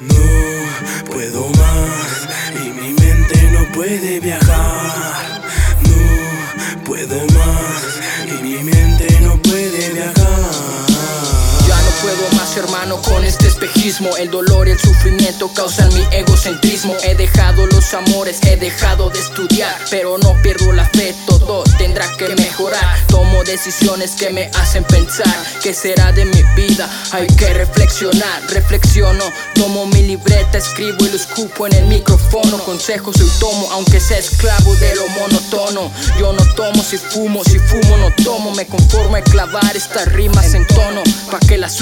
No 0.00 1.12
puedo 1.12 1.48
más 1.50 2.28
y 2.64 2.70
mi 2.70 2.94
mente 2.94 3.50
no 3.52 3.70
puede 3.72 4.18
viajar. 4.20 4.89
Puedo 12.10 12.30
más 12.32 12.56
hermano 12.56 13.00
con 13.02 13.24
este 13.24 13.46
espejismo. 13.46 14.16
El 14.16 14.30
dolor 14.30 14.68
y 14.68 14.72
el 14.72 14.78
sufrimiento 14.78 15.48
causan 15.54 15.92
mi 15.94 16.02
egocentrismo. 16.10 16.96
He 17.04 17.14
dejado 17.14 17.66
los 17.66 17.92
amores, 17.94 18.40
he 18.42 18.56
dejado 18.56 19.10
de 19.10 19.18
estudiar 19.18 19.76
Pero 19.90 20.18
no 20.18 20.34
pierdo 20.42 20.72
la 20.72 20.84
fe, 20.86 21.14
todo 21.26 21.62
tendrá 21.78 22.06
que 22.16 22.28
mejorar. 22.36 23.06
Tomo 23.06 23.44
decisiones 23.44 24.12
que 24.12 24.30
me 24.30 24.50
hacen 24.60 24.84
pensar 24.84 25.34
¿Qué 25.62 25.74
será 25.74 26.12
de 26.12 26.24
mi 26.24 26.42
vida? 26.56 26.88
Hay 27.12 27.26
que 27.26 27.52
reflexionar, 27.54 28.42
reflexiono 28.48 29.24
Tomo 29.54 29.86
mi 29.86 30.02
libreta, 30.02 30.58
escribo 30.58 31.04
y 31.04 31.10
lo 31.10 31.16
escupo 31.16 31.66
en 31.66 31.74
el 31.74 31.86
micrófono. 31.86 32.58
Consejos 32.58 33.20
hoy 33.20 33.30
tomo, 33.38 33.68
aunque 33.72 34.00
sea 34.00 34.18
esclavo 34.18 34.74
de 34.76 34.94
lo 34.96 35.08
monotono 35.08 35.90
Yo 36.18 36.32
no 36.32 36.44
tomo 36.54 36.82
si 36.82 36.98
fumo, 36.98 37.44
si 37.44 37.58
fumo 37.58 37.96
no 37.98 38.10
tomo. 38.24 38.54
Me 38.54 38.66
conformo 38.66 39.16
a 39.16 39.22
clavar 39.22 39.76
estas 39.76 40.06
rimas 40.12 40.54
en 40.54 40.66
tono 40.66 41.02
Pa' 41.30 41.38
que 41.40 41.58
las 41.58 41.80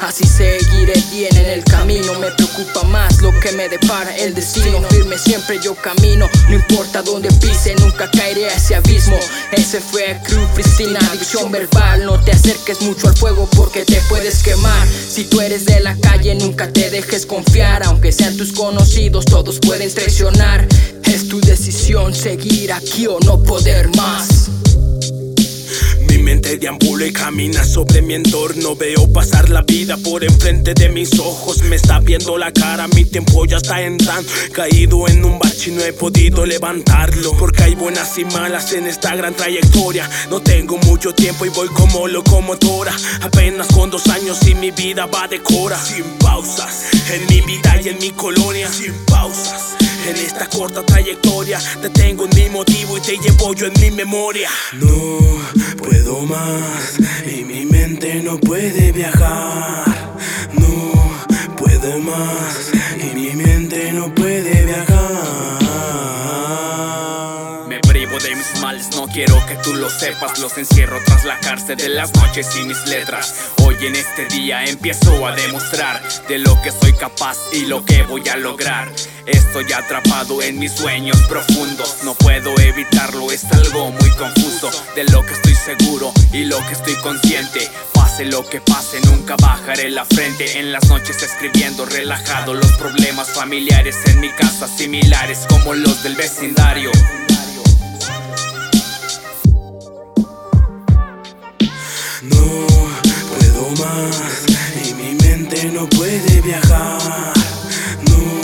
Así 0.00 0.24
seguiré 0.24 0.94
bien 1.10 1.36
en 1.36 1.46
el 1.46 1.64
camino. 1.64 2.14
Me 2.20 2.30
preocupa 2.30 2.84
más 2.84 3.20
lo 3.20 3.32
que 3.40 3.50
me 3.50 3.68
depara 3.68 4.16
el 4.16 4.32
destino. 4.32 4.80
Firme 4.90 5.18
siempre 5.18 5.58
yo 5.60 5.74
camino. 5.74 6.28
No 6.48 6.54
importa 6.54 7.02
dónde 7.02 7.28
pise, 7.40 7.74
nunca 7.80 8.08
caeré 8.12 8.44
a 8.44 8.54
ese 8.54 8.76
abismo. 8.76 9.18
Ese 9.50 9.80
fue 9.80 10.20
Cruz 10.22 10.48
Cristina, 10.54 11.00
adicción 11.10 11.50
verbal. 11.50 12.06
No 12.06 12.20
te 12.20 12.30
acerques 12.30 12.80
mucho 12.82 13.08
al 13.08 13.16
fuego 13.16 13.48
porque 13.56 13.84
te 13.84 14.00
puedes 14.08 14.40
quemar. 14.40 14.86
Si 14.86 15.24
tú 15.24 15.40
eres 15.40 15.64
de 15.64 15.80
la 15.80 15.96
calle 15.96 16.36
nunca 16.36 16.72
te 16.72 16.88
dejes 16.88 17.26
confiar. 17.26 17.82
Aunque 17.82 18.12
sean 18.12 18.36
tus 18.36 18.52
conocidos 18.52 19.24
todos 19.24 19.58
pueden 19.58 19.92
traicionar. 19.92 20.68
Es 21.12 21.26
tu 21.26 21.40
decisión 21.40 22.14
seguir 22.14 22.72
aquí 22.72 23.08
o 23.08 23.18
no 23.18 23.42
poder 23.42 23.88
más 23.96 24.41
mi 26.12 26.22
mente 26.22 26.58
deambula 26.58 27.06
y 27.06 27.12
camina 27.12 27.64
sobre 27.64 28.02
mi 28.02 28.14
entorno. 28.14 28.76
Veo 28.76 29.10
pasar 29.12 29.48
la 29.48 29.62
vida 29.62 29.96
por 29.96 30.22
enfrente 30.22 30.74
de 30.74 30.88
mis 30.90 31.18
ojos. 31.18 31.62
Me 31.62 31.76
está 31.76 32.00
viendo 32.00 32.36
la 32.36 32.52
cara, 32.52 32.86
mi 32.88 33.04
tiempo 33.04 33.46
ya 33.46 33.56
está 33.56 33.80
entrando. 33.80 34.30
Caído 34.52 35.08
en 35.08 35.24
un 35.24 35.38
bache 35.38 35.70
y 35.70 35.74
no 35.74 35.82
he 35.82 35.92
podido 35.92 36.44
levantarlo. 36.44 37.32
Porque 37.38 37.62
hay 37.62 37.74
buenas 37.74 38.18
y 38.18 38.24
malas 38.26 38.72
en 38.72 38.86
esta 38.86 39.16
gran 39.16 39.34
trayectoria. 39.34 40.08
No 40.28 40.40
tengo 40.40 40.76
mucho 40.78 41.14
tiempo 41.14 41.46
y 41.46 41.48
voy 41.48 41.68
como 41.68 42.06
locomotora. 42.06 42.94
Apenas 43.22 43.68
con 43.68 43.90
dos 43.90 44.06
años 44.08 44.38
y 44.46 44.54
mi 44.54 44.70
vida 44.70 45.06
va 45.06 45.28
de 45.28 45.42
cora. 45.42 45.78
Sin 45.82 46.04
pausas, 46.18 46.90
en 47.10 47.26
mi 47.26 47.40
vida 47.40 47.80
y 47.82 47.88
en 47.88 47.98
mi 47.98 48.10
colonia. 48.10 48.70
Sin 48.70 48.92
pausas. 49.06 49.76
En 50.08 50.16
esta 50.16 50.46
corta 50.46 50.82
trayectoria 50.82 51.60
te 51.80 51.88
tengo 51.90 52.24
en 52.24 52.30
mi 52.34 52.48
motivo 52.50 52.98
y 52.98 53.00
te 53.00 53.16
llevo 53.18 53.54
yo 53.54 53.66
en 53.66 53.72
mi 53.80 53.90
memoria. 53.90 54.50
No 54.72 55.18
puedo 55.76 56.22
más 56.22 56.98
y 57.24 57.44
mi 57.44 57.64
mente 57.66 58.20
no 58.22 58.38
puede 58.38 58.92
viajar. 58.92 59.81
Que 69.52 69.62
tú 69.62 69.74
lo 69.74 69.90
sepas. 69.90 70.38
Los 70.38 70.56
encierro 70.56 70.98
tras 71.04 71.24
la 71.24 71.38
cárcel 71.38 71.76
de 71.76 71.88
las 71.88 72.12
noches 72.14 72.48
y 72.56 72.64
mis 72.64 72.86
letras. 72.86 73.34
Hoy 73.62 73.76
en 73.82 73.96
este 73.96 74.26
día 74.26 74.64
empiezo 74.64 75.26
a 75.26 75.32
demostrar 75.34 76.02
de 76.28 76.38
lo 76.38 76.60
que 76.62 76.70
soy 76.70 76.92
capaz 76.94 77.36
y 77.52 77.66
lo 77.66 77.84
que 77.84 78.02
voy 78.04 78.26
a 78.28 78.36
lograr. 78.36 78.88
Estoy 79.26 79.70
atrapado 79.72 80.42
en 80.42 80.58
mis 80.58 80.72
sueños 80.72 81.20
profundos, 81.28 81.98
no 82.02 82.14
puedo 82.14 82.58
evitarlo, 82.58 83.30
es 83.30 83.44
algo 83.52 83.90
muy 83.90 84.10
confuso. 84.10 84.70
De 84.94 85.04
lo 85.04 85.22
que 85.22 85.32
estoy 85.32 85.54
seguro 85.54 86.12
y 86.32 86.44
lo 86.44 86.58
que 86.66 86.72
estoy 86.72 86.94
consciente. 86.96 87.70
Pase 87.92 88.24
lo 88.24 88.48
que 88.48 88.60
pase, 88.60 89.00
nunca 89.06 89.36
bajaré 89.36 89.90
la 89.90 90.04
frente. 90.04 90.58
En 90.58 90.72
las 90.72 90.88
noches 90.88 91.22
escribiendo 91.22 91.84
relajado 91.84 92.54
los 92.54 92.72
problemas 92.72 93.30
familiares 93.30 93.96
en 94.06 94.20
mi 94.20 94.30
casa, 94.30 94.66
similares 94.66 95.40
como 95.48 95.74
los 95.74 96.02
del 96.02 96.16
vecindario. 96.16 96.90
No 102.22 102.66
puedo 103.28 103.70
más 103.84 104.44
y 104.84 104.94
mi 104.94 105.14
mente 105.14 105.64
no 105.72 105.88
puede 105.88 106.40
viajar. 106.40 107.32
No 108.10 108.40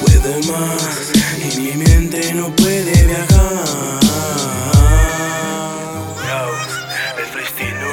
puede 0.00 0.36
más 0.50 1.12
y 1.38 1.60
mi 1.60 1.72
mente 1.74 2.34
no 2.34 2.48
puede 2.56 3.04
viajar. 3.04 4.00
Yo, 6.26 7.22
el 7.22 7.30
Tristin 7.30 7.76
1 7.76 7.84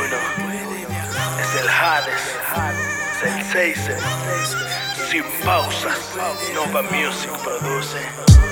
es 1.39 1.61
el 1.61 1.69
Hades, 1.69 2.23
es 3.17 3.31
el 3.31 3.51
Seize, 3.51 3.97
sin 5.11 5.23
pausa, 5.45 5.89
Nova 6.55 6.81
Music 6.81 7.31
produce. 7.43 8.50